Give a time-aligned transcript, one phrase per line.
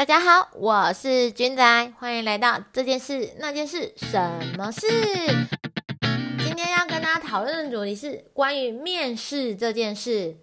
[0.00, 4.18] 大家好，我是君仔，欢迎来到这件事那件事什
[4.56, 4.86] 么事？
[6.38, 10.38] 今天要跟大家讨论的主题是关于面试这件事。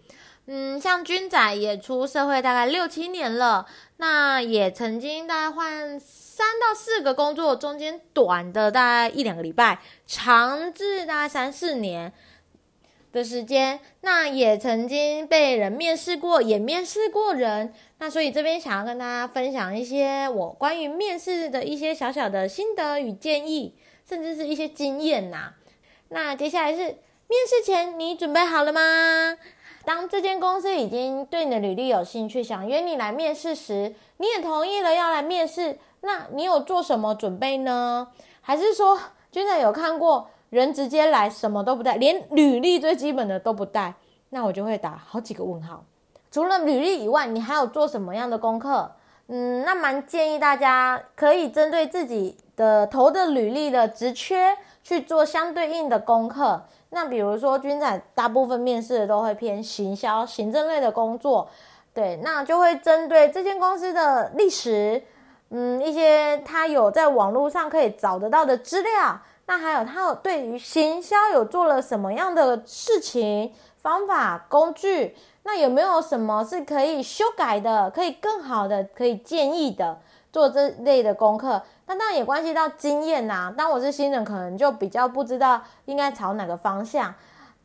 [0.45, 3.65] 嗯，像君仔也出社会大概六七年了，
[3.97, 12.13] 那也曾经大概换三到四个工作，中间短的大概一两个礼拜，长至大概三四年。
[13.09, 23.75] 的时间，那也曾经被人面试过，也面试过人，那所以这边想要跟大家分享一些我关于面试的一些小小的心得与建议，
[24.07, 25.53] 甚至是一些经验呐。
[26.09, 28.81] 那接下来是面试前，你准备好了吗？
[29.83, 38.09] 当这间公司已经对你的履历有兴趣，想约你来面试时，你也同意了要来面试，那你有做什么准备呢？
[38.41, 38.99] 还是说，
[39.31, 40.29] 君仔有看过？
[40.49, 43.95] 人直接来，什么都不带，连履历最基本的都不带，
[44.29, 45.83] 那我就会打好几个问号。
[46.31, 48.91] 除了履历以外，你还有做什么样的功课？
[49.29, 56.63] 嗯，那蛮建议大家可以针对自己的投的履历的职缺去做相对应的功课。
[56.91, 61.49] 那比如说，军仔大部分面试都会偏行销、行政类的工作，
[61.93, 65.03] 对，那就会针对这间公司的历史，
[65.49, 69.19] 嗯，一些他有在网络上可以找得到的资料。
[69.47, 75.15] 那还有，他有对于行销有做了什么样的事情、方法、工具？
[75.47, 79.97] 那有没有什么是可以修改的、可以更好的、可以建议的？
[80.31, 83.51] 做这类的功课，那当然也关系到经验呐。
[83.57, 87.11] 当我是新人，可能就比较不知道应该朝哪个方向，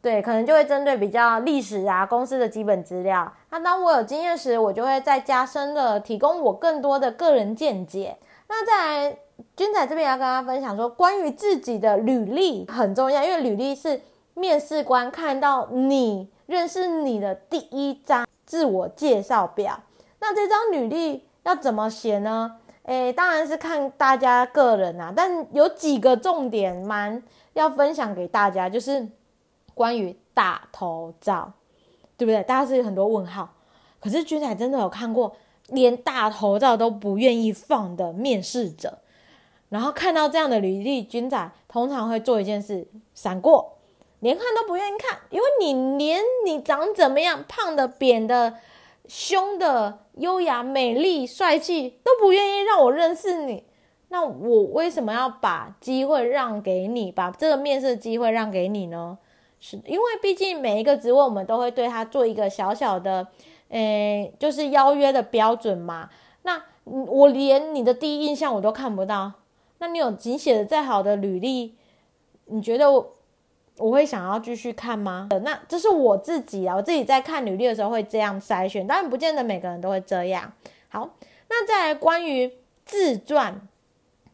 [0.01, 3.31] 对，可能就会针对比较历史啊、公司的基本资料。
[3.51, 8.17] 那当我有经验时，我就会再加深的提供我更多的个人见解。
[8.49, 9.17] 那再来。
[9.57, 14.01] 君仔这边要跟大家分享说，关于自己的履历很重要，因为履历是
[14.35, 19.81] 面试官看到你认识你的第一张自我介绍表。
[20.21, 22.59] 那这张履历要怎么写呢？
[22.85, 29.09] 诶，当然是看大家个人啊，但有几个重点蛮要分享给大家，就是
[29.75, 31.53] 关于大头照，
[32.17, 32.43] 对不对？
[32.43, 33.55] 大家是有很多问号，
[34.01, 35.37] 可是君仔真的有看过
[35.69, 38.99] 连大头照都不愿意放的面试者。
[39.69, 43.79] 然后看到这样的履历，军仔通常会做一件事，闪过，
[44.23, 48.55] 连看都不愿意看，因为你连你长怎么样，胖的、扁的、
[49.07, 53.65] 凶的、优雅、美丽、帅气都不愿意让我认识你，
[54.09, 59.19] 那我为什么要把机会让给你，把这个面试机会让给你呢？
[59.59, 63.27] 是因为毕竟每一个职位我们都会对他做一个小小的，
[63.71, 66.09] 诶，就是邀约的标准嘛。
[66.43, 69.33] 那我连你的第一印象我都看不到。
[69.79, 71.75] 那你有仅写的再好的履历，
[72.47, 72.87] 你觉得
[73.83, 75.29] 我会想要继续看吗？
[75.43, 80.53] 那这是我自己啊，我自己在看履历的时候会这样筛选，当然不见得每个人都会这样。
[80.89, 81.11] 好，
[81.49, 82.53] 那再来关于
[82.85, 83.61] 自传，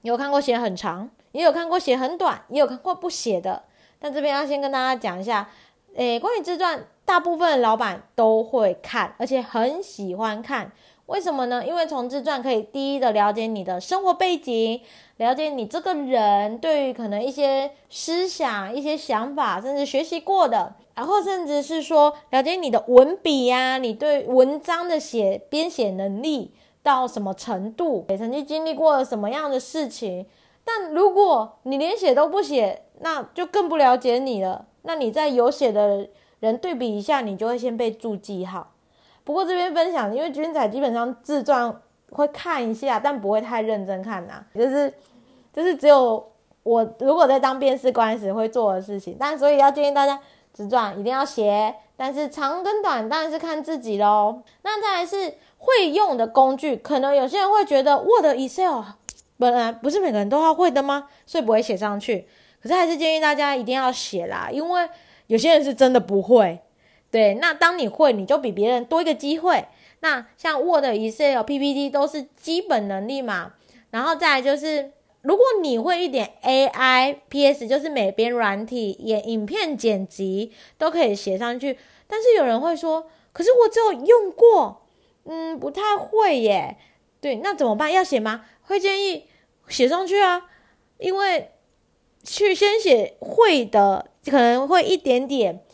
[0.03, 3.63] 有看过写很长，也有看过写很短，也有看过不写的。
[3.99, 5.49] 但这边要先跟大家讲一下，
[5.95, 10.71] 诶，关于自传，大部分老板都会看，而且很喜欢看。
[11.09, 11.67] 为什么呢？
[11.67, 14.81] 因为从自传可以第一的了解你的生活背景。
[15.17, 26.53] 了解你这个人对于可能一些思想、一些想法，甚至学习过的，然后甚至是说了解你的文笔呀，你对文章的写编写能力
[26.83, 30.27] 到什么程度，也曾经经历过什么样的事情。
[30.63, 34.67] 但如果你连写都不写，那就更不了解你了。
[34.83, 36.07] 那你在有写的
[36.41, 38.75] 人对比一下，你就会先被注记号。
[39.29, 41.79] 不过这边分享，因为君仔基本上自传。
[42.11, 44.43] 会看一下，但不会太认真看呐。
[44.55, 44.91] 就是，
[45.53, 49.15] 就是只有我如果在当面试官时会做的事情。
[49.21, 50.19] 但所以要建议大家，
[50.51, 54.43] 自传一定要写，但是长跟短当然是看自己喽。
[54.63, 58.81] 那再来是会用的工具，可能有些人会觉得 Word、Excel
[59.37, 61.11] 本来不是每个人都要会的吗？
[61.27, 62.27] 所以不会写上去。
[62.63, 64.89] 可是还是建议大家一定要写啦，因为
[65.27, 66.59] 有些人是真的不会。
[67.11, 69.67] 对，那当你会，你就比别人多一个机会。
[70.01, 73.55] 那像 Word、Excel、PPT 都是基本能力嘛，
[73.91, 81.79] 然后再来就是，如果你会一点 AI、PS，就是美编软体、演影片剪辑都可以写上去。
[82.07, 84.83] 但是有人会说，可是我只有用过，
[85.25, 86.77] 嗯，不太会耶。
[87.21, 87.93] 对，那怎么办？
[87.93, 88.45] 要写吗？
[88.63, 89.25] 会建议
[89.69, 90.45] 写上去啊，
[90.99, 91.51] 因为
[92.23, 95.65] 去先写会的，可能会一点点。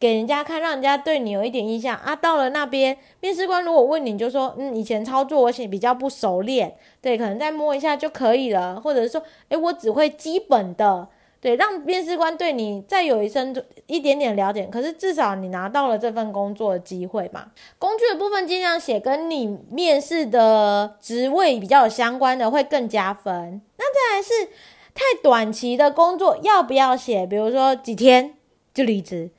[0.00, 2.16] 给人家看，让人家对你有一点印象啊。
[2.16, 11.06] 到了那边，面试官如果问你，就说：“嗯，以前操作我写比较不熟练，对，可能再摸一下就可以了。”或者说：“诶，我只会基本的
[11.42, 13.54] 对，让面试官对你再有一深
[13.86, 14.66] 一点点了解。
[14.72, 17.46] 可是至少你拿到了这份工作的机会嘛。
[17.78, 23.60] 工具的部分尽量写跟你面试的职位比较有相关的，会更加分。
[23.76, 24.50] 那再来是
[24.94, 27.26] 太短期的工作要不要写？
[27.26, 28.34] 比如说几天
[28.74, 29.30] 就离职，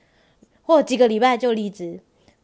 [0.63, 1.99] 或几个礼拜就离职。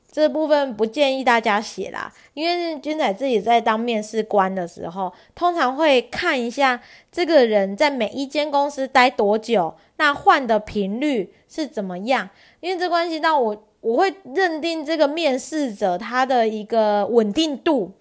[0.09, 6.81] 这部分不建议大家写啦，因为君仔自己在当面试官的时候，通常会看一下
[7.11, 12.29] 这个人在每一间公司待多久，那换的频率是怎么样，
[12.61, 17.91] 因为这关系到我，我会认定这个面试者他的一个稳定度，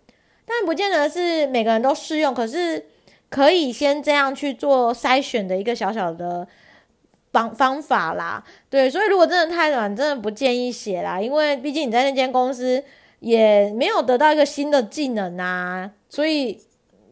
[0.46, 2.86] 但不见得是每个人都适用，可是
[3.28, 6.46] 可以先这样去做筛选的一个小小的。
[7.36, 12.82] 方方法啦，对，所以如果真的太短，真的不建议写啦，因为毕竟你在那间公司
[13.20, 16.58] 也没有得到一个新的技能啊，所以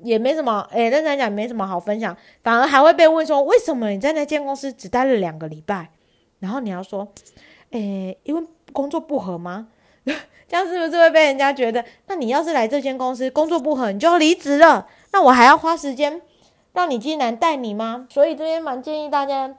[0.02, 5.90] 也没什么，诶，认真讲没什么好分享，反而还会被问说为什么你在那间公司只待了两个礼拜，
[6.38, 7.06] 然后你要说，
[7.72, 8.42] 诶，因为
[8.72, 9.68] 工作不合吗？
[10.48, 16.22] 这样是不是会被人家觉得，那你要是来这间公司工作不合，你就要离职了，那我还要花时间
[16.72, 18.06] 让你进来带你吗？
[18.10, 19.54] 所以这边蛮建议大家。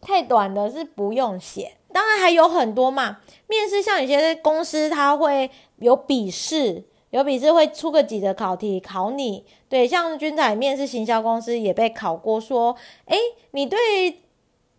[0.00, 3.18] 太短的是不用写，当然还有很多嘛。
[3.48, 9.44] 面试像有些公司，它会有笔试，有笔试会出个几个考题考你。
[9.68, 12.76] 对，像君仔面试行销公司也被考过，说，
[13.06, 13.16] 诶，
[13.52, 14.20] 你对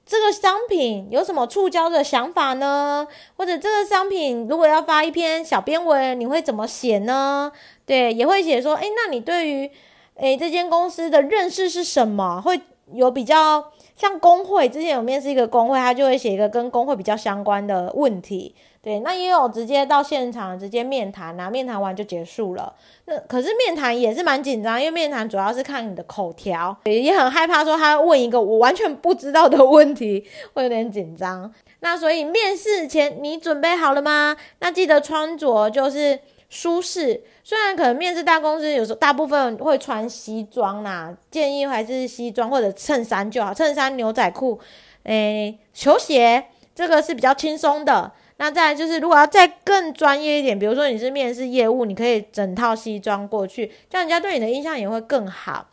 [0.06, 3.08] 这个商品有什么触礁的想法呢？
[3.36, 7.52] 或者这个商品如果要发一篇小编文，你会怎么写呢？
[7.86, 9.70] 对，也会写说，诶，那你对于
[10.16, 12.40] 诶这间公司的认识是什么？
[12.40, 12.62] 会
[12.94, 13.72] 有比较。
[13.98, 18.56] 像工会之前有面试一个工会，他就会写一个跟工会比较相关的问题。
[18.80, 22.74] 对，那也有直接到现场直接面谈啊，面谈完就结束了。
[23.06, 30.24] 那可是面谈也是蛮紧张，因为面谈主要是看你的口条，也很害怕说他问一个我完全不知道的问题，
[30.54, 31.52] 会有点紧张。
[31.80, 34.38] 那所以面试前你准备好了吗？
[34.60, 36.20] 那记得穿着就是。
[36.50, 44.60] 舒适，虽然可能面试大公司，有时候大部分会穿西装啦，建议还是西装或者衬衫就好，衬衫、牛仔裤，
[45.04, 48.12] 诶，球鞋，这个是比较轻松的。
[48.40, 55.70] 那再就是，如果要再更专业一点，比如说你是面试业务，你可以整套西装过去，这样人家对你的印象也会更好。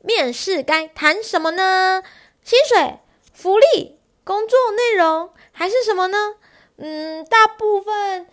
[0.00, 2.02] 面试该谈什么呢？
[2.44, 2.98] 薪水、
[3.32, 6.34] 福利、工作内容还是什么呢？
[6.76, 8.26] 嗯，大部分。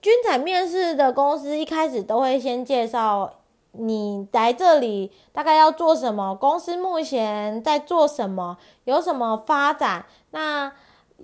[0.00, 3.32] 军产面试的公司一开始都会先介绍
[3.72, 10.70] 你来这里大概要做什么，公司目前在做什么，有什么发展，那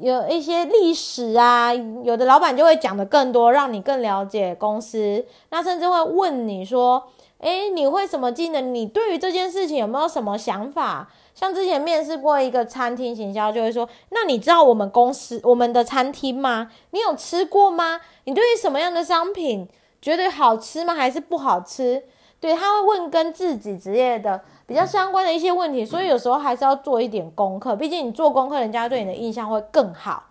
[0.01, 5.27] 有一些历史啊，有的老板就会讲的更多，让你更了解公司。
[5.51, 7.03] 那甚至会问你说，
[7.39, 8.75] 诶，你会什么技能？
[8.75, 11.09] 你对于这件事情有没有什么想法？
[11.35, 16.71] 像之前面试过一个餐厅行销，就会说：“那你知道我们公司我们的餐厅吗？
[16.91, 18.01] 你有吃过吗？
[18.25, 19.69] 你对于什么样的商品
[20.03, 20.95] 觉得好吃吗？
[20.95, 22.05] 还是不好吃？”
[22.41, 27.75] 对他会问跟自己职业的比较相关的一些问题，所以有时候还是要做一点功课。
[27.75, 30.25] 毕竟你做功课，人家对你的印象会更好。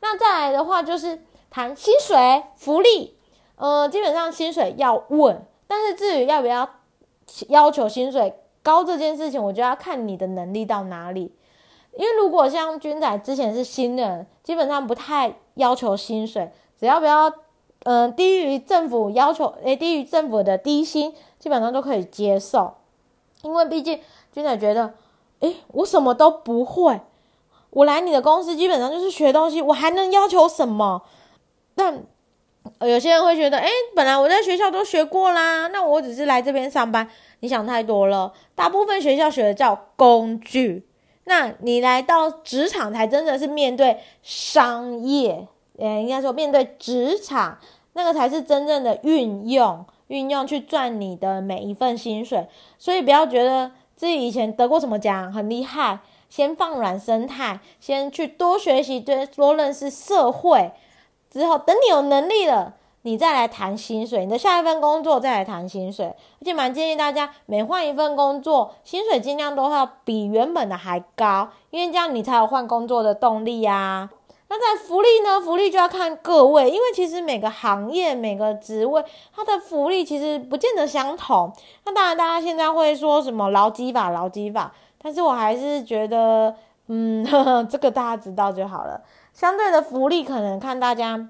[0.00, 1.20] 那再来的话就是
[1.50, 3.16] 谈薪水福利，
[3.56, 6.68] 呃，基本上薪水要问，但是至于要不要
[7.46, 8.34] 要求薪水。
[8.62, 11.32] 高这件事情，我就要看你的能力到哪里。
[11.96, 17.32] 因为如果像军仔之前是新人，基本上不太要求薪水，只要不要，
[17.84, 22.74] 嗯，低于政府要求，诶，低于政府的低薪，基本上都可以接受。
[23.40, 23.98] 因为毕竟
[24.30, 24.92] 军仔觉得，
[25.38, 27.00] 诶，我什么都不会，
[27.70, 31.02] 我来你的公司基本上就是学东西，我还能要求什么？
[31.74, 32.04] 但
[32.80, 37.08] 有些人会觉得，诶，本来我在学校都学过啦，那我只是来这边上班。
[37.40, 40.86] 你想太多了，大部分学校学的叫工具，
[41.24, 45.48] 那你来到职场才真的是面对商业，
[45.78, 47.58] 呃，应该说面对职场，
[47.94, 52.46] 那个才是真正的运用，运用去赚你的每一份薪水。
[52.78, 60.72] 所以不要觉得自己以前得过什么奖很厉害，先放软生态，先去多学习，多多认识社会，
[61.30, 62.74] 之后等你有能力了。
[63.02, 74.10] 你再来谈薪水，你的下一份工作再来谈薪水，而且蛮建议大家每换一份工作，薪水尽量都要比原本的还高，因为这样你才有换工作的动力呀。
[74.50, 75.40] 那在福利呢？
[75.40, 79.02] 福利就要看各位，因为其实每个行业、每个职位，
[79.34, 81.50] 它的福利其实不见得相同。
[81.86, 86.54] 那当然，大家现在会说什么劳基法、劳基法，但是我还是觉得，
[86.88, 89.00] 嗯，呵 呵这个大家知道就好了。
[89.40, 91.28] 相对的福利，可能看大家。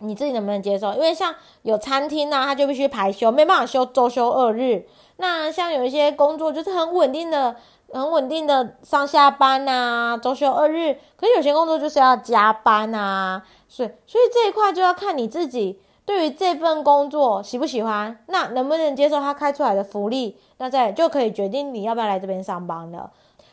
[0.00, 0.92] 你自己能不能接受？
[0.92, 4.86] 因为像有餐厅啊，他就必须排休，没办法休周休二日。
[5.16, 7.56] 那像有一些工作就是很稳定的，
[7.94, 10.98] 很稳定的上下班呐，周休二日。
[11.16, 23.10] 可是有些工作就是要加班啊，所以所以这一块就要看你自己对于这份工作喜不喜欢，那能不能接受他开出来的福利，那再就可以决定你要不要来这边上班了。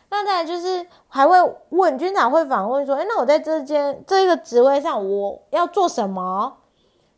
[0.10, 1.36] 那再就是还会
[1.70, 6.58] 问军长会反问说：“哎，那我在这间这个职位上，我要做什么？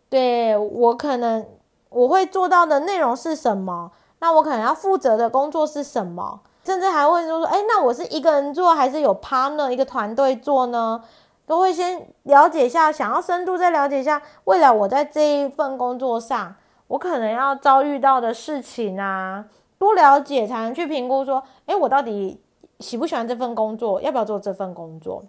[0.10, 1.46] 对我可能
[1.89, 3.91] 我会做到的内容是什么？
[4.17, 6.41] 那我可能要负责的工作是什么？
[6.63, 11.03] 甚至还会说说：哎，那我是一个人做还是有 partner 一个团队做呢？
[11.46, 16.55] 都会先了解一下，想要深度再了解一下，未来我在这一份工作上，
[16.88, 19.46] 我可能要遭遇到的事情啊，
[19.77, 22.41] 多了解才能去评估说：哎，我到底。”
[22.79, 24.01] 喜不喜欢这份工作？
[24.01, 25.24] 要不要做这份工作？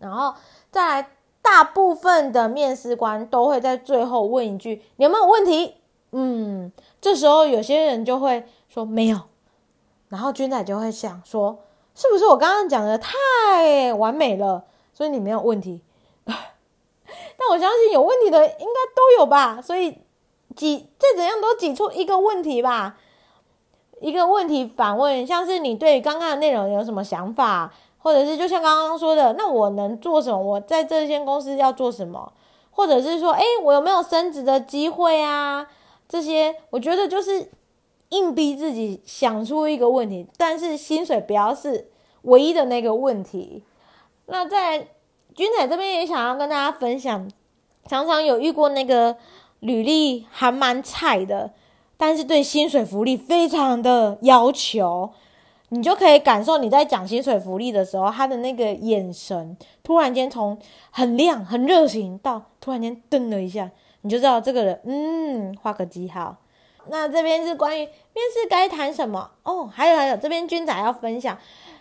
[0.00, 0.34] 然后
[0.70, 1.10] 再来，
[1.42, 5.74] 大部分的面试官都会在最后问一句：“你有没有问题？”
[6.12, 6.70] 嗯，
[7.00, 9.18] 这时候有些人就会说没有，
[10.08, 11.58] 然后军仔就会想说
[11.94, 15.82] ：“是不是我刚刚讲的太完美了，所以你没有问题？”
[16.24, 18.58] 但我相信有问题的应该
[18.94, 19.98] 都有吧，所以
[20.54, 22.98] 挤再怎样都挤出一个问题吧。
[24.00, 30.38] 一个问题反问，像是你对刚刚的内容有什么想法，或者是就像刚刚说的，那我能做什么？
[30.38, 32.32] 我在这间公司要做什么？
[32.70, 35.66] 或者是说，诶，我有没有升职的机会啊？
[36.08, 37.50] 这些我觉得就是
[38.10, 41.90] 硬逼自己想出一个问题，但是薪水不要是
[42.22, 43.64] 唯一的那个问题。
[44.26, 44.88] 那在
[45.34, 47.28] 君仔这边也想要跟大家分享，
[47.86, 49.16] 常常有遇过那个
[49.60, 51.50] 履历还蛮菜的。
[51.98, 55.10] 但是对薪水福利非常的要求，
[55.70, 60.56] 你就可以感受你在讲薪水福利的时候，他的那个眼神突然间从
[60.92, 63.68] 很亮很热情到突然间瞪了一下，
[64.02, 66.36] 你就知道这个人嗯画个记号。
[66.86, 67.90] 那这边是关于面
[68.32, 71.36] 试该谈什么哦，还有还有这边军仔要分享，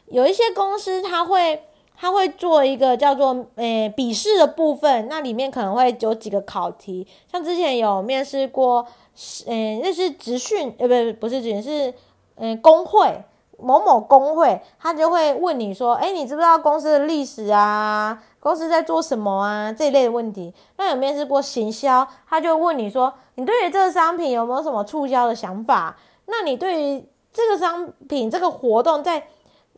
[0.08, 1.62] 有一些公司他会
[1.96, 8.88] 他会做一个叫做诶笔试的部分，那里面可能会有几个考题，像之前有面试过。
[9.48, 11.94] 嗯，那是职训，呃，不，不是职训，是
[12.36, 13.24] 嗯，工会
[13.58, 18.22] 某某工会，他就会问你说，哎，你知不知道公司的历史啊？
[18.40, 19.74] 公司在做什么啊？
[19.74, 20.54] 这一类的问题。
[20.78, 25.98] 那有面试过行销，他就问你说，你对于这个商品有没有什么促销的想法？
[26.28, 29.28] 那你对于这个商品这个活动，在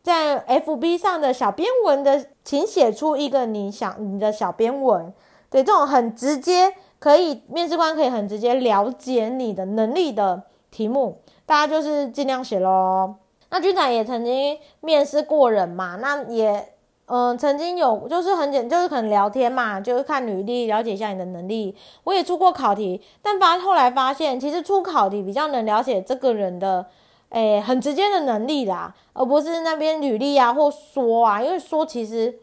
[0.03, 5.13] 在 FB 上的小编文的，请写出一个你想你的小编文，
[5.49, 6.75] 对，这种很直接。
[6.99, 13.15] 可以，面试官可以很直接了解你的能力的题目，大家就是尽量写咯。
[13.49, 16.73] 那军长也曾经面试过人嘛，那也
[17.07, 21.75] 嗯曾经有就是很简，就是可能聊天嘛，就是看履历了解一下你的能力。
[22.03, 26.85] 我也出过考题，但发后来发现，其实出考题比较能了解这个人的
[27.29, 32.37] 诶很直接的能力啦，而不是那边履历啊或说啊，因为说其实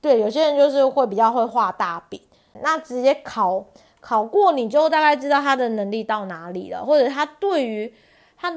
[0.00, 2.20] 对有些人就是会比较会画大饼。
[2.60, 3.64] 那直接考
[4.00, 7.92] 考过，你就大概知道他的能力到哪里了，或者他对于
[8.36, 8.52] 他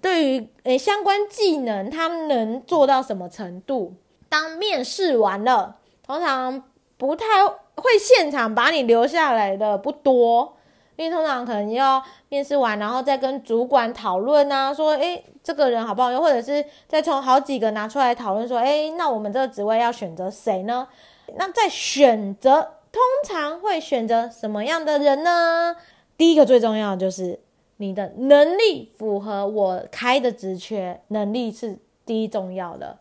[0.00, 3.94] 对于诶相关技能，他能做到什么程度？
[4.28, 6.62] 当面试完了，通常
[6.96, 10.54] 不太会现场把你留下来的不多，
[10.96, 20.86] 因为通常可能要面试完，然后再跟主管讨论啊，说诶这个人好不好用，或者是再从好几个拿出来讨论，说诶那我们这个职位要选择谁呢？
[21.36, 22.74] 那在选择。
[22.92, 25.74] 通常会选择什么样的人呢？
[26.18, 27.40] 第一个最重要的就是
[27.78, 32.98] 你的能力符合我开的职缺，能力是第一重要的。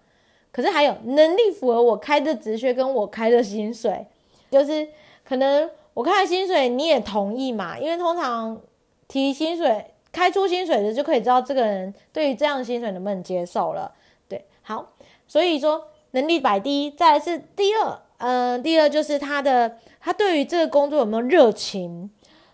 [0.52, 4.08] 可是还有能力符合我开的职缺跟我开的薪水，
[4.50, 4.88] 就是
[5.24, 7.78] 可能我开的薪水你也同意嘛？
[7.78, 8.60] 因为通常
[9.08, 13.94] 提薪水、开出薪水的就可以知道这个人对于这样的薪水能不能接受了。
[14.30, 14.94] 对，好，
[15.28, 18.00] 所以说能力摆第一，再来是第二。
[18.22, 22.10] 嗯，第二就是他的，他对于这个工作有没有热情？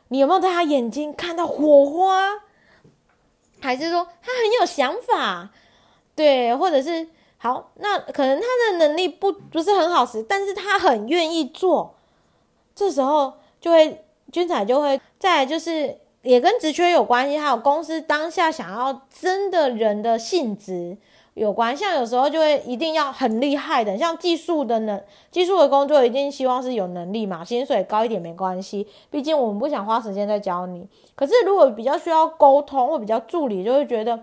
[0.07, 2.43] 你有没有在他眼睛看到火花？
[3.59, 5.49] 还是说他很有想法？
[6.15, 7.07] 对，或者是
[7.37, 11.95] 好，那可能他的能力不不是很好使，但是他很愿意做。
[12.73, 20.97] 这时候就会军彩就会再就是也跟职缺有关系，还有公司当下想要真的人的性质。
[21.37, 30.87] 有关，像有时候就会一定要很厉害的，像技术的能，技术的工作一定希望是有能力嘛，薪水高一点没关系，毕竟我们不想花时间在教你。
[31.13, 34.19] 可是如果比较需要沟通或比较助理，就会觉得，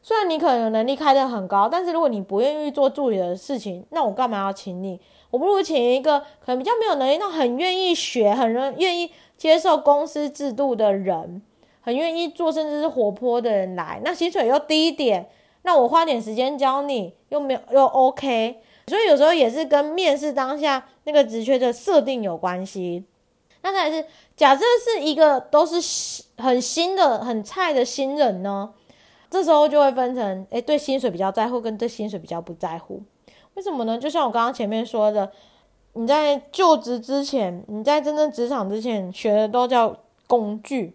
[0.00, 4.98] 虽然你可能有能力开得很高，但是如果你不愿意做助理的事情，那我干嘛要请你？
[5.30, 11.42] 我不如请一个可能比较没有能力，但很愿意学，很愿意接受公司制度的人，
[11.82, 15.28] 很愿意做，甚至是活泼的人来，那薪水又低一点。
[15.64, 23.04] 那我花点时间教你，又没有又 OK，所以有时候也是跟面试当下那个职缺的设定有关系。
[23.62, 24.04] 那再是
[24.36, 28.74] 假设是一个都是很新的、很菜的新人呢，
[29.30, 33.00] 这时候就会分成，诶，对薪水比较在乎，跟对薪水比较不在乎。
[33.54, 33.96] 为什么呢？
[33.96, 35.32] 就像我刚刚前面说的，
[35.94, 40.94] 你在就职之前，你在真正职场之前学的都叫工具，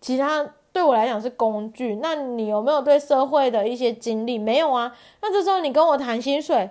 [0.00, 2.00] 其他对我来讲是工具。
[2.02, 4.36] 那你有没有对社会的一些经历？
[4.36, 4.94] 没有啊。
[5.22, 6.68] 那这时候你跟我谈薪水，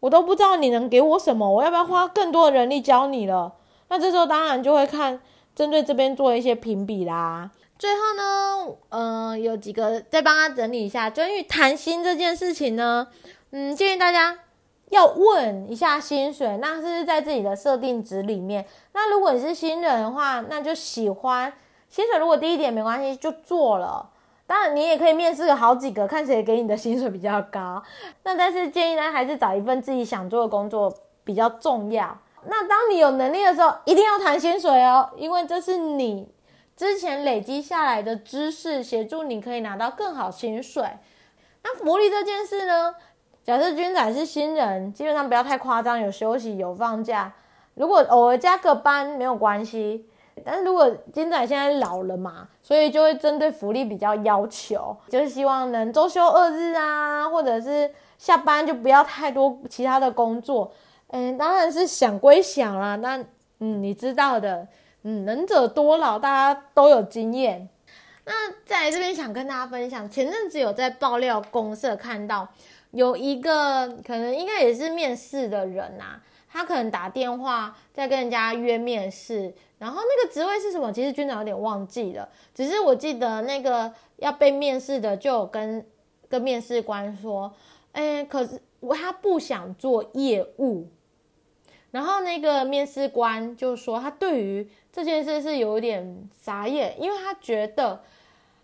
[0.00, 3.54] 我都不知道你能给我什么，我要不要花更多的人力教你了？
[3.88, 5.20] 那这时候当然就会看
[5.54, 7.50] 针对这边做一些评比啦。
[7.78, 13.06] 最后呢，呃，有几个再帮他整理一下，就因为谈薪这件事情呢，
[13.52, 14.38] 嗯，建议大家
[14.90, 18.66] 要问一下薪水，那是在自己的设定值里面。
[18.92, 21.52] 那如果你是新人的话，那就喜欢
[21.88, 24.10] 薪水如果低一点没关系，就做了。
[24.46, 27.82] 当然你也可以面试好几个，看谁给你的薪水比较高。
[28.22, 32.16] 那但是建议呢，还是找一份自己想做的工作比较重要。
[32.44, 36.28] 那当你有能力的时候，一定要谈薪水哦，因为这是你
[36.76, 40.84] 之前累积下来的知识，协助你可以拿到更好薪水。
[41.64, 42.94] 那福利这件事呢？
[43.42, 47.32] 假设军仔是新人，基本上不要太夸张，有休息有放假，
[47.74, 50.08] 如果偶尔加个班没有关系。
[50.44, 60.72] 但是如果金仔现在老了嘛，所以就会针对福利比较要求，就是希望能周休二日啊，或者是下班就不要太多其他的工作。
[61.08, 63.16] 嗯，当然是想归想啦，那
[63.60, 64.66] 嗯，你知道的，
[65.02, 67.68] 嗯，能者多劳，大家都有经验。
[68.24, 68.32] 那
[68.64, 72.46] 在这边想跟大家分享，前阵子有在爆料公社看到
[72.90, 76.20] 有一个可能应该也是面试的人呐，
[76.56, 80.90] 他可能打电话在跟人家约面试，然后那个职位是什么？
[80.90, 85.86] 其实军长有点忘记了，只是我记得那个要被面试的就跟
[86.30, 87.52] 跟面试官说，
[87.92, 90.88] 哎，可是我他不想做业务。
[91.90, 98.02] 然后那个面试官就说，他对于这件事是有点傻眼，因为他觉得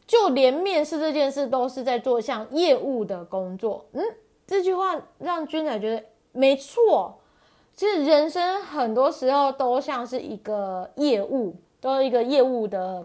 [0.07, 3.87] 就连面试这件事都是在做像业务的工作。
[3.93, 4.03] 嗯，
[4.47, 6.03] 这句话让君仔觉得
[6.33, 7.19] 没错。
[7.83, 13.05] 其实人生很多时候都像是一个业务，都是一个业务的，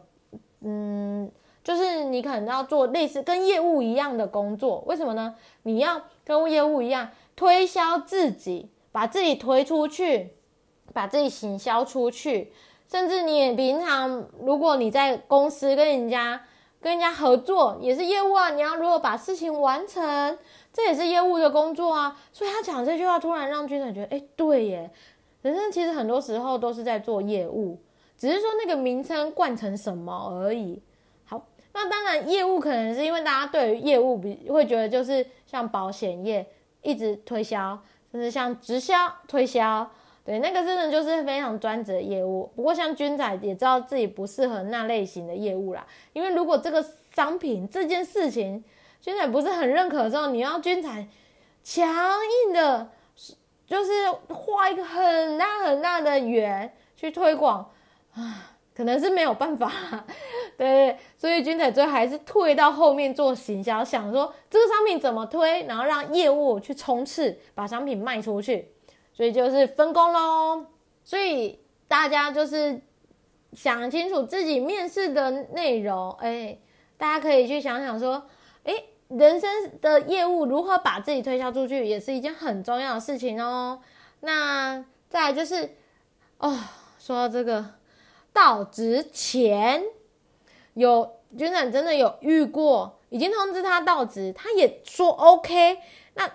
[0.61, 1.31] 嗯，
[1.63, 4.83] 就是你可能要做类似跟业务一样的工作。
[4.85, 5.33] 为什么呢？
[5.63, 8.69] 你要跟业务一样推销自己。
[8.91, 10.35] 把自己推出去，
[10.93, 12.51] 把自己行销出去，
[12.87, 16.39] 甚至你也平常，如果你在公司跟人家
[16.81, 18.49] 跟人家合作，也是业务啊。
[18.51, 20.37] 你要如何把事情完成，
[20.71, 22.19] 这也是业务的工作啊。
[22.31, 24.91] 所以他讲这句话，突然让军长觉得，哎，对耶，
[25.41, 27.79] 人生其实很多时候都是在做业务，
[28.17, 30.81] 只是说那个名称冠成什么而已。
[31.25, 36.45] 好，那当然业务可能是因为大家对于业务比会觉得就是像保险业
[36.81, 37.79] 一直推销。
[38.09, 38.95] 甚至像直销、
[39.27, 39.85] 推销，
[40.27, 42.51] 对，那个真的就是非常专职的业务。
[42.53, 46.85] 不过像军仔也知道自己不适合那类型的业务啦，因为如果这个
[47.15, 48.61] 商品这件事情
[48.99, 50.89] 军仔不是很认可的时候，你要军仔
[51.63, 51.87] 强
[52.45, 52.89] 硬的，
[53.65, 57.71] 就是画一个很大很大的圆去推广
[58.13, 58.51] 啊。
[58.75, 59.71] 可能是没有办法，
[60.55, 68.69] 对，所以军仔最后还是退到后面做行销，想说这个商品怎么推，然后让业务去冲刺，把商品卖出去，
[69.17, 70.67] 所以就是分工喽。
[71.03, 72.79] 所以大家就是
[73.53, 76.59] 想清楚自己面试的内容，哎，
[76.97, 78.27] 大家可以去想想说，
[78.63, 83.81] 哎，人生的业务如何把自己推销出去，也是一件很重要的事情哦。
[84.19, 85.75] 那再就是，
[86.37, 86.55] 哦，
[86.99, 87.73] 说到这个。
[88.33, 89.83] 到职前
[90.75, 95.79] 有军长真的有遇过，已经通知他到职，他也说 OK。
[96.13, 96.29] 那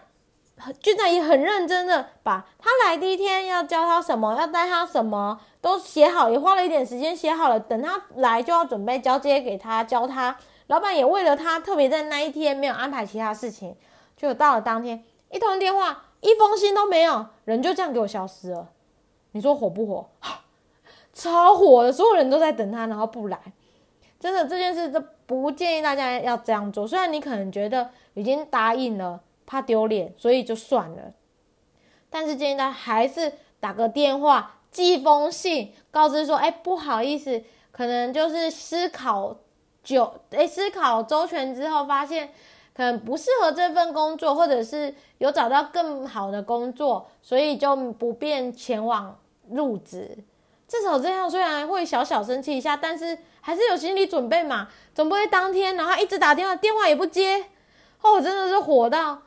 [0.81, 7.59] 军长也很认真的把他来第一天要教他什么，要带他什么都写好，也花了一点时间写好了。
[7.59, 10.37] 等他来就要准备交接给他教他。
[10.69, 13.77] 老板也为了他特别在那一天没有安排其他事情，
[14.17, 18.69] 就到了当天一通电话，一封信都没有，人就这样给我消失了。
[19.33, 20.09] 你说火不火？
[21.13, 23.39] 超火的，所有人都在等他，然后不来。
[24.19, 26.87] 真的这件事，都不建议大家要这样做。
[26.87, 29.21] 虽然你可能觉得已经答应了，
[29.53, 31.13] 怕丢脸，所以就算了。
[32.09, 39.37] 但是建议他还是打个电话，寄封信，告知说：“哎，不好意思，可能就是思考
[39.85, 42.33] 久，哎，思考周全之后，发现
[42.75, 49.19] 可能不适合这份工作，或者是有找到更好的工作，所以就不便前往
[49.51, 50.17] 入职。”
[50.67, 54.69] 至少这样，虽然会小小生气一下，但是还是有心理准备嘛。
[54.95, 57.45] 总不会当天然后一直打电话，电话也不接
[58.01, 59.21] 哦，真的是火到，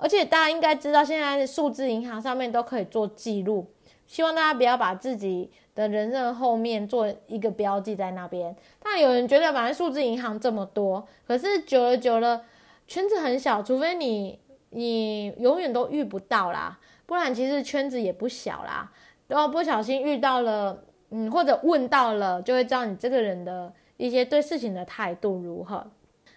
[0.00, 3.70] 而且大家应该知道，现在数字银行上面都可以做记录。
[4.06, 8.56] 希望大家不要把自己的人生后面做一个标记在那边。
[8.82, 12.42] 但有人觉得，反正数字银行这么多，可是久了久了，
[12.88, 18.90] 圈子很小，除非你你永远都遇不到啦，不然其实圈子也不小啦。
[19.28, 25.86] 然后不小心遇到了，嗯，或者问到了，就会知道你这个人的一些对事情的态度如何。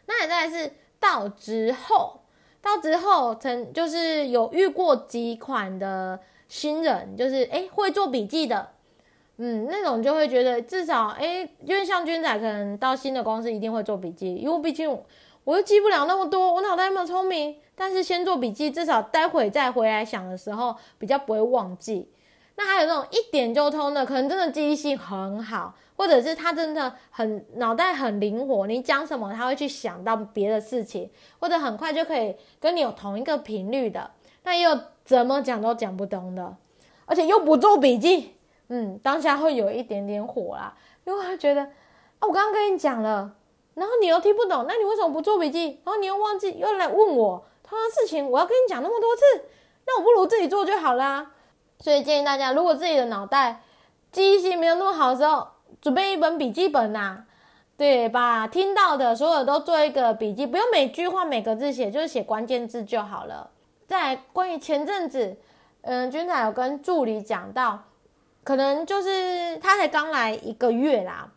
[0.05, 0.73] 那也再是。
[1.03, 2.21] 到之后，
[2.63, 8.69] 到之后曾就是有遇过几款的新人，就是哎会做笔记的，
[9.35, 14.89] 嗯，那种就会觉得至少哎，因为像君仔可能到新的公司一定会做笔记，因为毕竟
[15.43, 22.07] 我又记不了那么多，我脑袋那么聪明，但是先做笔记，至少待会再回来想的时候比较不会忘记。
[22.55, 25.75] 那还有那种一点就通的，可能真的记忆性很好。
[25.95, 31.07] 或者是他真的很脑袋很灵活，你讲什么他会去想到别的事情，
[31.39, 34.09] 或者很快就可以跟你有同一个频率的。
[34.43, 36.57] 那也有怎么讲都讲不通的，
[37.05, 38.35] 而且又不做笔记，
[38.69, 41.69] 嗯，当下会有一点点火啦，因为他觉得啊，
[42.21, 43.35] 我刚刚跟你讲了，
[43.75, 45.79] 然后你又听不懂，那你为什么不做笔记？
[45.85, 49.45] 然后你又忘记又来问我同样事情，我要跟你讲那么多次，
[49.85, 51.33] 那我不如自己做就好啦。
[51.83, 53.61] 所以建议大家，如果自己的脑袋
[54.09, 55.45] 记忆性没有那么好的时候，
[55.81, 57.25] 准备一本笔记本呐，
[57.75, 63.49] 对，把听到的所有都做一个笔记，不用每句话每个字写，就是写关键字就好了。
[63.85, 65.35] 在关于前阵子，
[65.81, 67.83] 嗯，君仔有跟助理讲到，
[68.45, 71.31] 可能就是他才刚来一个月啦，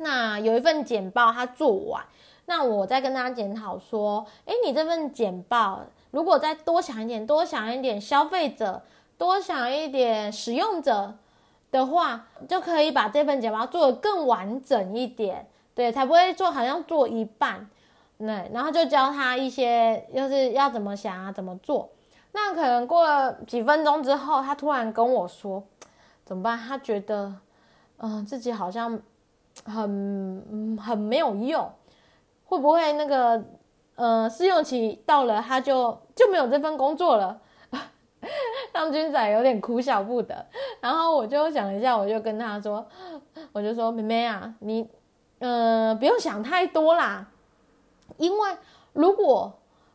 [0.00, 2.04] 那有一份简报他做完，
[2.44, 8.82] 那我再跟他检讨说，哎，你这份简报如果再多想一点，多想一点消费者，
[9.20, 11.14] 多想一点使用者。
[11.72, 17.70] 的话，就可以把这份简报做得更完整一点，对，才不会做好像做一半，
[18.18, 21.88] 对，然后就教他一些，就是要怎么想啊，怎么做。
[22.32, 25.62] 那可能过了几分钟之后，他突然跟我说，
[26.24, 26.58] 怎么办？
[26.58, 27.32] 他觉得，
[27.98, 29.00] 嗯，自己好像
[29.64, 31.70] 很很没有用，
[32.46, 33.44] 会不会那个，
[33.94, 37.40] 呃，试用期到了，他就就没有这份工作了？
[38.72, 40.46] 让军仔有点哭笑不得，
[40.80, 42.86] 然后我就想一下，我就跟他说，
[43.52, 44.88] 我就说妹妹啊，你，
[45.38, 47.26] 呃，不用想太多啦，
[48.16, 48.50] 因为
[48.92, 49.52] 如果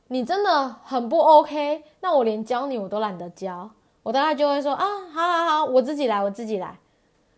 [0.08, 3.70] 你真的很不 OK，那我连教你我都懒得教，
[4.04, 6.78] 我大概就会说啊，好好好，我自己来，我自己来。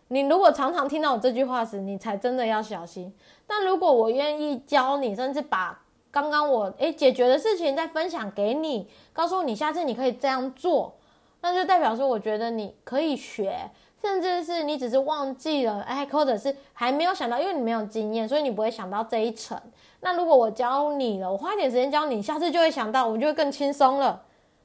[0.08, 3.14] 你如果常常听到我这句话时，你才真的要小心。
[3.46, 10.94] 但如果我愿意教你，甚至把刚刚我诶解决的事情再分享给你，告诉你下次你可以这样做。
[11.40, 13.70] 那就代表说，我觉得你可以学，
[14.02, 19.60] 甚至是你只是忘记了，哎，或者是还没有想到，因为你没有经验，所以你不会想到这一层。
[20.00, 24.22] 那如果我教你了，我花一点时间教你，下次就会想到，我就会更轻松了，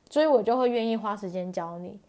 [0.10, 2.00] 所以我就会愿意花时间教你。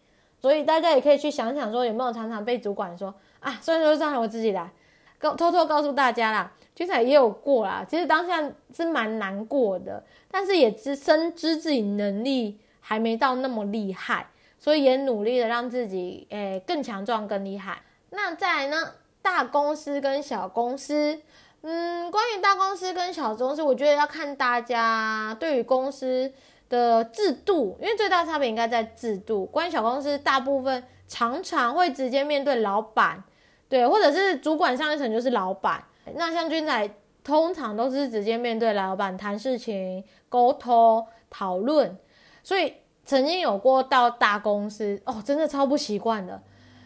[0.41, 4.71] 所以大家也可以去想想，说有没有常常被主管说啊，虽然说上来我自己来，
[5.17, 8.43] 告偷偷告诉大家啦，其实也有过啦，其实当下
[8.75, 14.27] 是蛮难过的，但是也知深知自己能力还没到那么厉害。
[14.57, 17.81] 所以也努力的让自己诶更强壮、更厉害。
[18.09, 18.91] 那再来呢？
[19.21, 21.19] 大公司跟小公司，
[21.61, 26.31] 嗯，关于大公司跟小公司，我觉得要看大家对于公司
[26.69, 29.43] 的制度，因为最大差别应该在制度。
[29.47, 33.23] 关于小公司，大部分常常会直接面对老板，
[33.67, 35.83] 对，或者是主管上一层就是老板。
[36.13, 36.91] 那像君仔，
[37.23, 41.97] 通常都是直接面对老板谈事情、沟通、讨论，
[42.43, 42.71] 所以。
[43.05, 46.41] 曾经有过到大公司哦，真的超不习惯的。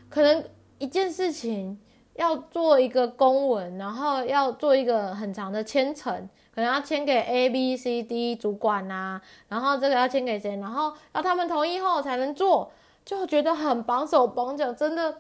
[0.10, 0.44] 可能
[0.78, 1.80] 一件事情
[2.16, 6.14] 要做一个公文，然后要做一个很长的签呈，
[6.54, 12.72] 可能要签给 A、B、C、D 主管呐，然后这个要签给谁，然后要他们同意后才能做，
[13.06, 15.16] 就觉得很绑手绑脚，真的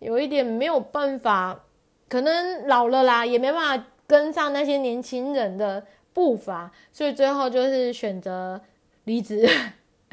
[0.00, 1.60] 有一点没有办法。
[2.06, 8.60] 可能老了啦，也没办法跟上那些年轻人的步伐，所以最后就是选择
[9.04, 9.48] 离职。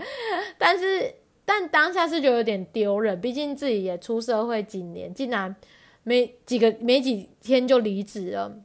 [0.58, 1.14] 但是，
[1.46, 5.56] 但当下是就有点丢人，毕竟自己也出社会几年，竟然
[6.04, 8.56] 没几个没几天就离职了。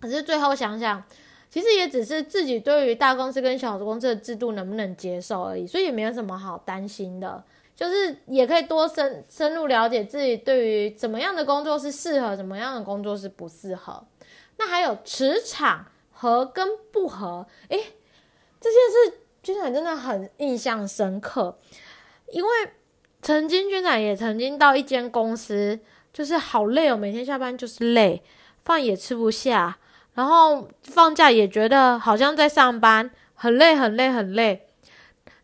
[0.00, 1.02] 可是最后想想，
[1.50, 7.42] 其实也只是自己对于大公司跟小公司的制度能不能接受而已，所以也没有什么好担心的。
[7.76, 14.06] 就是也可以多深深入了解自己对于怎么样的工作是适合，怎么样的工作是不适合。
[14.58, 17.78] 那还有磁场合跟不合，诶，
[18.60, 19.20] 这件事。
[19.42, 21.58] 军长真的很印象深刻，
[22.30, 22.50] 因为
[23.22, 25.78] 曾经军长也曾经到一间公司，
[26.12, 28.22] 就是好累哦，每天下班就是累，
[28.62, 29.78] 饭也吃不下，
[30.14, 34.66] 然后放假也觉得好像在上班，很累很累很累。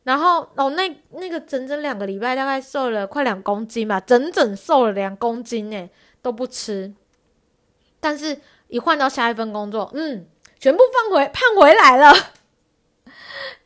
[0.04, 5.90] 然后哦，那那个整整两个礼拜，大概瘦了快两公斤吧，整整瘦了两公斤呢，
[6.22, 6.94] 都不吃。
[7.98, 10.28] 但是，一换到下一份工作，嗯，
[10.60, 12.14] 全部放回胖回来了。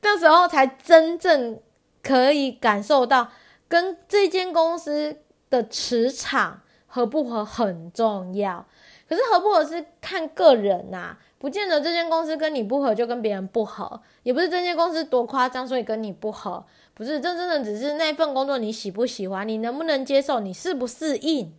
[0.03, 1.61] 那时候才真正
[2.03, 3.29] 可以感受到，
[3.69, 8.67] 跟这间公司的磁场合不合很重要。
[9.09, 11.17] 可是合不合是看个人呐。
[11.41, 21.51] 不见得这间公司跟你不合就跟别人不合，也不是这间公司多夸张，所以跟你不合，不是，这真的只是那份工作你喜不喜欢，你能不能接受，你适不适应，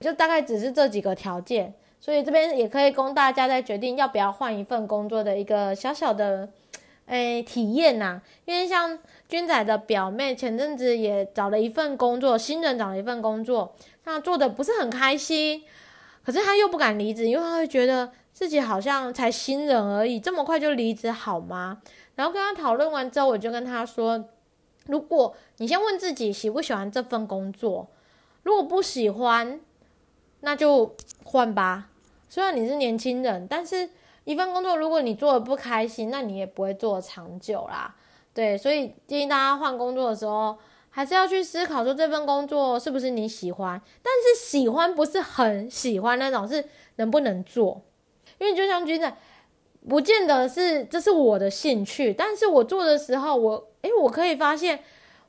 [0.00, 1.72] 就大概只是这几个条件。
[1.98, 6.50] 所以这边也可以供大家在决定要不要换一份工作的一个小小的
[7.10, 8.20] 诶体验呐。
[8.44, 15.62] 因为像君仔的表妹前阵子也找了一份工作，新人找了一份工作，那做的不是很开心，
[16.24, 18.10] 可是他又不敢离职，因为他会觉得。
[18.32, 21.82] 自己好像才新人而已，这么快就离职好吗？
[22.14, 24.24] 然后跟他讨论完之后，我就跟他说
[24.86, 27.88] ：“如果你先问自己喜不喜欢这份工作，
[28.44, 29.60] 如果不喜欢，
[30.40, 31.90] 那就换吧。
[32.30, 33.90] 虽然你是年轻人，但是
[34.24, 37.94] 一份工作如果你做的不开心，那你也不会做长久啦。
[38.32, 40.56] 对，所以建议大家换工作的时候，
[40.88, 43.80] 还是要去思考说这份工作是不是你喜欢。
[44.02, 46.64] 但是喜欢不是很喜欢那种，是
[46.96, 47.82] 能不能做。”
[48.38, 49.16] 因为就像君仔，
[49.88, 54.78] 不见得是这是我的兴趣，但是我做的时候，我诶，我可以发现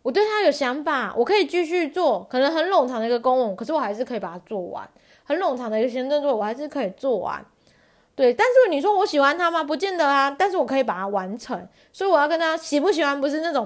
[0.03, 4.85] 我对他有想法，我可以继续做，可能很冗长的一个公文，可是我还是可以把它做完；
[5.23, 7.45] 很冗长的一个行政作，我还是可以做完。
[8.21, 9.63] 对，但是你说我喜欢他吗？
[9.63, 11.67] 不见得啊，但是我可以把它完成。
[11.91, 13.63] 所以我要跟他喜不喜欢，不是那种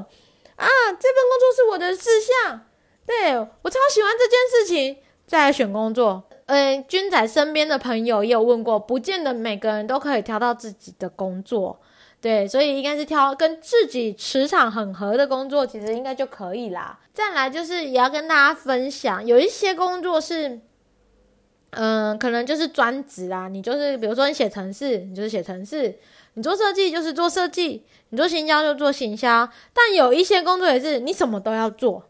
[0.55, 2.61] 啊，这份工作是我的事项，
[3.05, 6.23] 对我超喜欢这件事情，再来选工作。
[6.45, 11.77] 嗯，君仔身边的朋友也有问过，不见得每个人都可以挑到自己的工作，
[12.21, 16.97] 对，所以应该是挑跟自己磁场很合的工作，其实应该就可以啦。
[17.13, 20.61] 再来就是也要跟大家分享，有一些工作是，
[21.75, 25.93] 嗯，可能就是专职啦，你就是比如说你写程式，你就是写程式；
[26.33, 29.49] 你做设计就是做设计；你做行销就做行销。
[29.73, 32.09] 但有一些工作也是你什么都要做，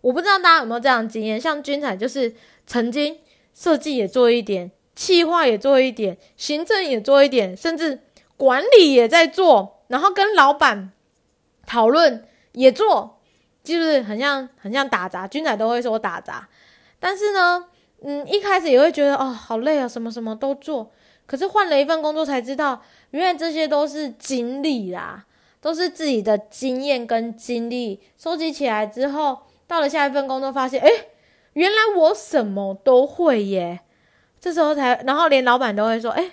[0.00, 2.34] 我不知道大家有没有这样经验，像君仔就是
[2.66, 3.18] 曾经。
[3.54, 8.04] 设计也做一点，企划也做一点，行政也做一点，甚至
[8.36, 10.92] 管理也在做，然后跟老板
[11.66, 13.18] 讨论也做，
[13.64, 16.48] 就是很像很像打杂，军仔都会说打杂。
[17.00, 17.64] 但是呢，
[18.02, 20.90] 嗯，一开始也会觉得哦，好累啊，什么什么都做。
[21.26, 25.24] 可是换了一份工作才知道，原来这些都是经历啦，
[25.60, 30.90] 都是自己的经验跟经历收集起来之后，到了下一份工作发现，哎。
[31.54, 33.80] 原来我什么都会耶，
[34.38, 36.32] 这时候才，然后连老板都会说：“哎，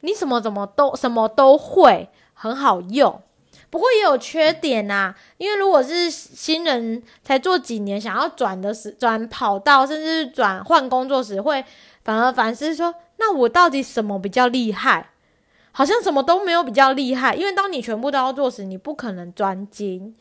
[0.00, 3.22] 你什么怎么都什么都会，很好用。”
[3.70, 11.64] 不过也有缺点呐，因为如果是新人才做几年，想要转的时转跑道，甚至转换工作时，会
[12.02, 15.10] 反而反思说：“那我到底什么比较厉害？
[15.72, 20.14] 好像什么都没有比较厉害。”因为当你全部都要做时，你不可能专精。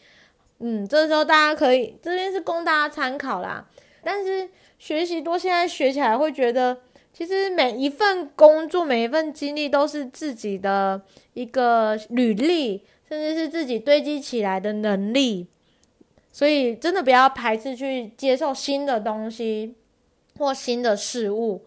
[0.60, 3.66] 嗯，这时候大家可以这边是供大家参考啦。
[4.04, 6.78] 但是学习多，现在学起来会觉得，
[7.14, 11.02] 其实每一份工作、每一份经历都是自己的
[11.34, 15.48] 一个履历，甚至是自己堆积起来的能力。
[16.32, 19.76] 所以真的不要排斥去接受新的东西
[20.38, 21.66] 或新的事物，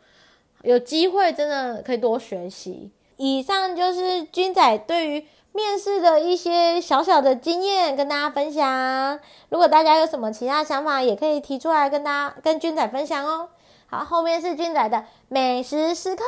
[0.63, 2.91] 有机会真的可以多学习。
[3.17, 5.27] 以上就是君仔对于。
[5.53, 13.49] 面试的一些小小的经验跟大家分享，如果大家有什么其他想法，也可以提出来跟大家跟君仔分享哦。
[13.89, 16.23] 好，后面是君仔的美食时刻，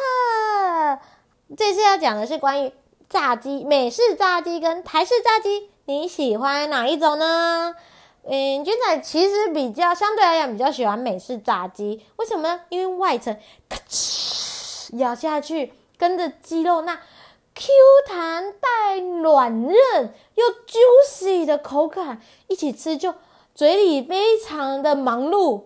[1.56, 2.72] 这次要讲的是关于
[3.12, 7.74] 炸鸡，美式炸鸡跟台式炸鸡，你喜欢哪一种呢？
[8.24, 12.60] 嗯，君仔其实比较相对来讲比较喜欢美式炸鸡，为什么呢？
[12.70, 13.36] 因为外层
[13.68, 16.98] 咔哧咬下去，跟着鸡肉那。
[17.54, 17.70] Q
[18.08, 23.14] 弹带软韧又 juicy 的口感，一起吃就
[23.54, 25.64] 嘴里非常的忙碌，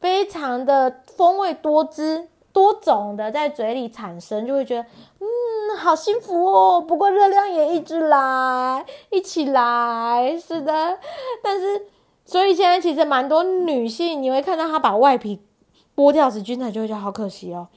[0.00, 4.82] 非常的风味多汁多种的在嘴里产生，就会觉得
[5.20, 6.80] 嗯好幸福哦。
[6.80, 10.98] 不过热量也一直来，一起来，是的。
[11.42, 11.86] 但是
[12.24, 15.40] 所以现在其实蛮多女性，你会看到她把外皮
[15.96, 17.68] 剥掉时，君仔就会觉得好可惜哦。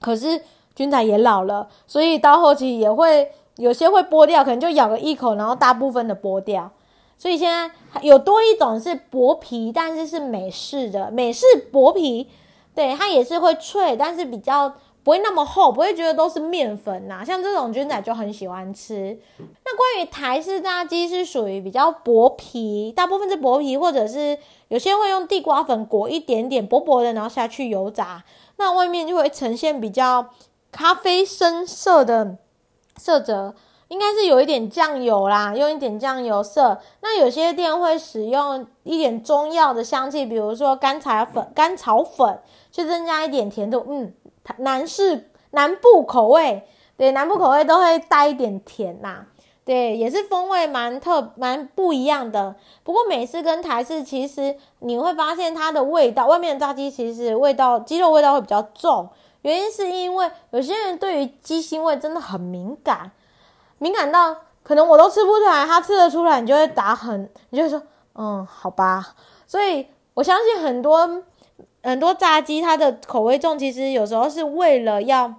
[0.00, 0.42] 可是。
[0.76, 6.70] 君仔也老了，所以到后期也会有些会剥掉，可能就咬个一口，然后大部分的剥掉。
[7.16, 7.70] 所以现在
[8.02, 12.28] 有多一种是薄皮，但是是美式的美式薄皮，
[12.76, 17.24] 对它也是会脆，但是比较不会那么厚，不会觉得都是面粉呐。
[17.24, 19.18] 像这种君仔就很喜欢吃。
[19.38, 28.22] 那关于台式炸鸡是属于比较薄皮，大部分是薄皮，或者是有些会用地瓜粉裹一点点薄薄的，然后下去油炸，
[28.58, 30.28] 那外面就会呈现比较
[30.70, 32.36] 咖啡深色的
[32.96, 33.54] 色泽。
[33.88, 36.80] 应该是有一点酱油啦，用一点酱油色。
[37.00, 42.40] 那有些店会使用一点中药的香气，比如说甘草粉、甘草粉，
[42.72, 43.86] 去增加一点甜度。
[43.88, 44.12] 嗯，
[44.58, 49.26] 南式南部口味，对，南部口味都会带一点甜呐。
[49.64, 52.56] 对，也是风味蛮特蛮不一样的。
[52.82, 59.08] 不过美式跟台式其实你会发现它的味道，外面的炸鸡其实味道鸡肉味道会比较重，
[59.42, 63.12] 原因是因为有些人对于鸡腥味真的很敏感。
[63.78, 67.82] 敏感到可能我都吃不出来，他吃得出来，你就会打很，你就会说，
[68.14, 69.14] 嗯，好吧。
[69.46, 71.22] 所以我相信很多
[71.82, 75.34] 很多炸鸡，它的口味重，其实有时候是为了要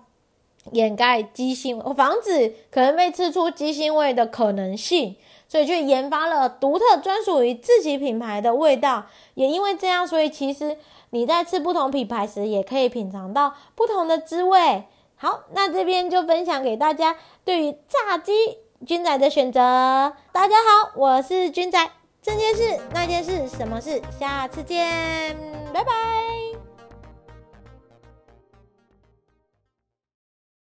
[0.71, 5.15] 掩盖鸡腥，防止可能被吃出鸡腥味的可能性，
[5.50, 9.06] 所以去研发了独特专属于自己品牌的味道。
[9.34, 10.78] 也因为这样，所以其实
[11.10, 14.86] 你在吃不同品牌时，也可以品尝到不同的滋味。
[15.20, 18.32] 好，那这边就分享给大家对于炸鸡
[18.86, 20.14] 军仔的选择。
[20.32, 21.90] 大家好，我是军仔，
[22.22, 24.00] 这件事那件事什么事？
[24.20, 25.36] 下次见，
[25.74, 26.57] 拜拜。